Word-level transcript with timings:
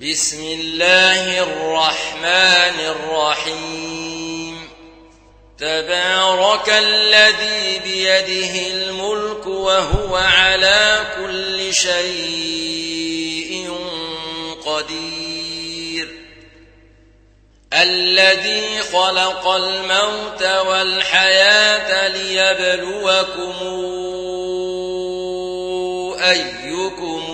بسم 0.00 0.44
الله 0.44 1.38
الرحمن 1.42 2.80
الرحيم. 2.80 4.68
تبارك 5.58 6.68
الذي 6.68 7.78
بيده 7.84 8.66
الملك 8.74 9.46
وهو 9.46 10.16
على 10.16 11.00
كل 11.16 11.74
شيء 11.74 13.70
قدير. 14.66 16.08
الذي 17.72 18.78
خلق 18.92 19.48
الموت 19.48 20.42
والحياة 20.42 22.08
ليبلوكم 22.08 23.54
أيكم 26.30 27.33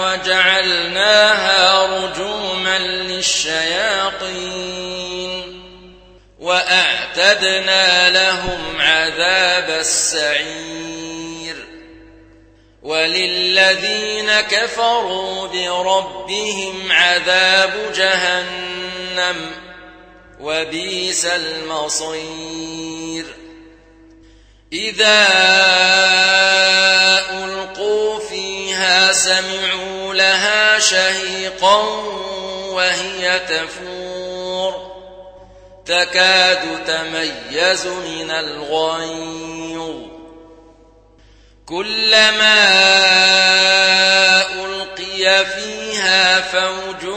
وأعتدنا 7.31 8.09
لهم 8.09 8.81
عذاب 8.81 9.69
السعير. 9.69 11.55
وللذين 12.81 14.41
كفروا 14.41 15.47
بربهم 15.47 16.91
عذاب 16.91 17.93
جهنم 17.95 19.51
وبئس 20.39 21.25
المصير. 21.25 23.25
إذا 24.73 25.27
ألقوا 27.29 28.19
فيها 28.19 29.13
سمعوا 29.13 30.13
لها 30.13 30.79
شهيقا 30.79 31.77
وهي 32.71 33.39
تفور. 33.39 34.30
تكاد 35.91 36.85
تميز 36.87 37.87
من 37.87 38.31
الغيظ. 38.31 39.95
كلما 41.65 42.55
ألقي 44.53 45.45
فيها 45.45 46.41
فوج 46.41 47.15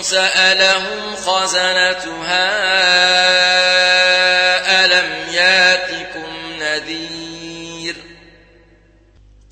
سألهم 0.00 1.16
خزنتها 1.16 2.44
ألم 4.84 5.34
ياتكم 5.34 6.32
نذير؟ 6.58 7.96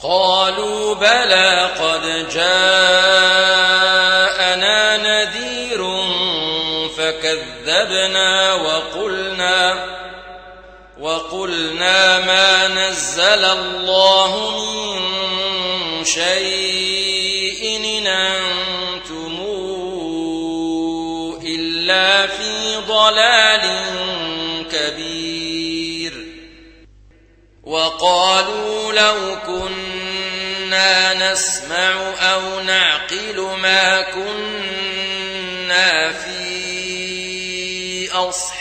قالوا 0.03 0.95
بلى 0.95 1.71
قد 1.79 2.29
جاءنا 2.35 2.82
فكذبنا 7.83 8.55
وقلنا 8.55 9.87
وقلنا 10.99 12.19
ما 12.19 12.69
نزل 12.69 13.45
الله 13.45 14.61
من 14.61 16.05
شيء 16.05 17.79
إن 17.99 18.07
أنتم 18.07 19.39
إلا 21.45 22.27
في 22.27 22.77
ضلال 22.89 23.83
كبير. 24.73 26.13
وقالوا 27.65 28.93
لو 28.93 29.39
كنا 29.47 31.33
نسمع 31.33 32.15
أو 32.21 32.61
نعقل 32.61 33.41
ما 33.63 34.03
كنا 34.03 34.62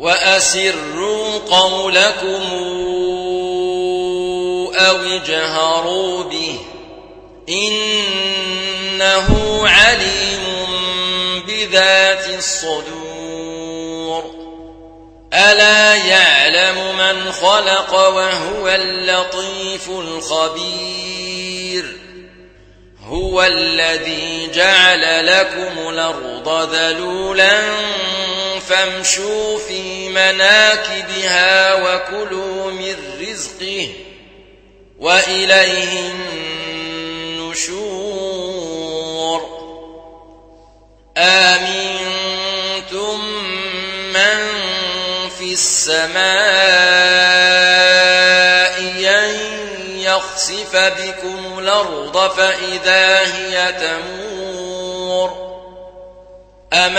وأسروا 0.00 1.38
قولكم 1.38 2.42
أو 4.74 4.96
اجهروا 4.96 6.22
به 6.22 6.58
إنه 7.48 9.28
عليم 9.68 10.40
بذات 11.46 12.28
الصدور. 12.38 12.80
ألا 15.34 15.94
يعلم 15.94 16.96
من 16.96 17.32
خلق 17.32 17.94
وهو 17.94 18.68
اللطيف 18.68 19.90
الخبير. 19.90 21.20
هو 23.06 23.42
الذي 23.42 24.50
جعل 24.54 25.26
لكم 25.26 25.88
الأرض 25.88 26.74
ذلولا 26.74 27.60
فامشوا 28.80 29.58
في 29.58 30.08
مناكبها 30.08 31.74
وكلوا 31.74 32.70
من 32.70 32.96
رزقه 33.20 33.88
وإليه 34.98 36.12
النشور. 37.40 38.00
آمنتم 41.16 42.04
من 44.12 44.38
في 45.38 45.52
السماء 45.52 46.20
أن 49.08 49.36
يخسف 49.98 50.76
بكم 50.76 51.58
الأرض 51.58 52.30
فإذا 52.30 53.18
هي 53.18 53.72
تمور. 53.72 55.50
أم 56.72 56.98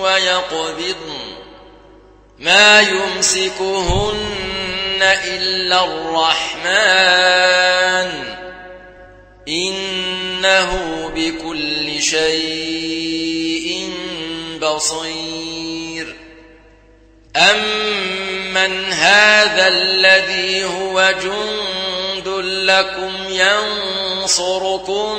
ويقبضن. 0.00 1.22
ما 2.38 2.80
يمسكهن 2.80 4.12
إلا 5.24 5.84
الرحمن. 5.84 6.72
إنه 9.48 10.72
بكل 11.14 12.02
شيء 12.02 13.90
بصير. 14.62 16.16
أمن 17.36 18.92
هذا 18.92 19.68
الذي 19.68 20.64
هو 20.64 21.14
جند 21.22 22.28
لكم 22.44 23.12
ينصركم 23.28 25.18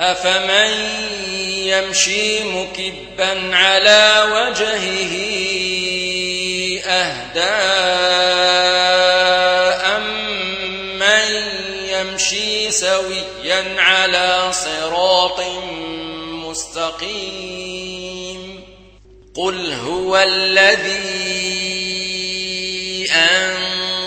أفمن 0.00 0.70
يمشي 1.48 2.44
مكبا 2.44 3.56
على 3.56 4.24
وجهه 4.32 5.14
أهدى 6.86 7.40
أمن 9.96 11.42
يمشي 11.88 12.70
سويا 12.70 13.64
على 13.78 14.52
صراط 14.52 15.40
مستقيم 16.46 18.08
قل 19.34 19.72
هو 19.72 20.16
الذي 20.16 21.17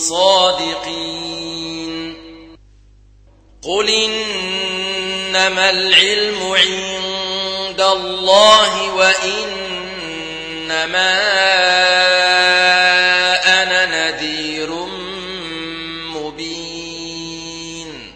صادقين. 0.00 1.90
قل 3.62 3.88
إنما 3.90 5.70
العلم 5.70 6.52
عند 6.52 7.80
الله 7.80 8.94
وإنما 8.94 9.60
أنا 13.62 14.10
نذير 14.10 14.70
مبين. 16.14 18.12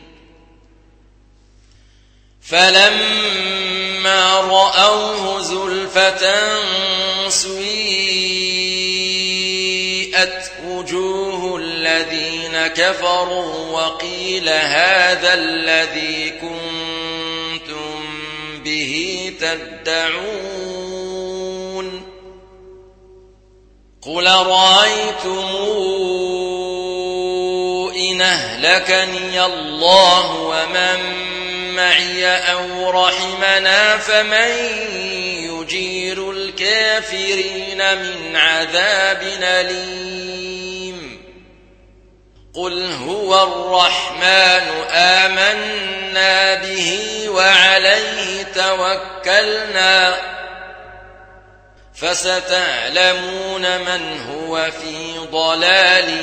فلما 2.43 4.41
رأوه 4.41 5.43
زلفة 5.43 6.54
كفروا 12.69 13.71
وقيل 13.71 14.49
هذا 14.49 15.35
الذي 15.35 16.31
كنتم 16.31 18.05
به 18.65 19.33
تدعون 19.41 20.65
قل 24.03 24.27
رأيتم 24.27 25.49
إن 27.97 28.21
أهلكني 28.21 29.45
الله 29.45 30.35
ومن 30.41 31.25
معي 31.77 32.27
أو 32.27 32.91
رحمنا 32.91 33.99
فمن 33.99 34.49
يجير 35.51 36.31
الكافرين 36.31 37.99
من 37.99 38.37
عذاب 38.37 39.23
أليم 39.43 40.64
قل 42.55 42.93
هو 42.93 43.43
الرحمن 43.43 44.69
آمنا 44.91 46.55
به 46.55 47.25
وعليه 47.29 48.43
توكلنا 48.43 50.15
فستعلمون 51.95 53.81
من 53.81 54.21
هو 54.31 54.71
في 54.71 55.19
ضلال 55.33 56.21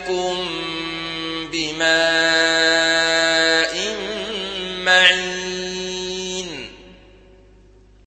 ياتيكم 0.00 0.36
بماء 1.52 2.19